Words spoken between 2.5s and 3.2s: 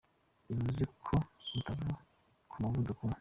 muvuduko umwe.